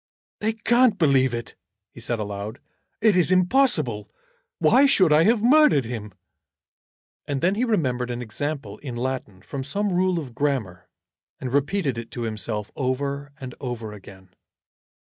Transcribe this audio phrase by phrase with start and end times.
[0.39, 1.53] "They can't believe it,"
[1.91, 2.59] he said aloud.
[3.01, 4.09] "It is impossible.
[4.57, 6.15] Why should I have murdered him?"
[7.27, 10.87] And then he remembered an example in Latin from some rule of grammar,
[11.39, 14.33] and repeated it to himself over and over again.